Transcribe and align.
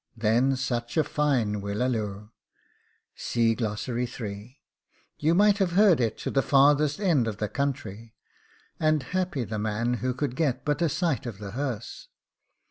Then 0.17 0.55
such 0.55 0.97
a 0.97 1.03
fine 1.03 1.61
whillaluh! 1.61 2.31
you 5.19 5.35
might 5.35 5.57
have 5.59 5.71
heard 5.73 5.99
it 5.99 6.17
to 6.17 6.31
the 6.31 6.41
farthest 6.41 6.99
end 6.99 7.27
of 7.27 7.37
the 7.37 7.47
county, 7.47 8.15
and 8.79 9.03
happy 9.03 9.43
the 9.43 9.59
man 9.59 9.93
who 10.01 10.15
could 10.15 10.35
get 10.35 10.65
but 10.65 10.81
a 10.81 10.89
sight 10.89 11.27
of 11.27 11.37
the 11.37 11.51
hearse! 11.51 12.07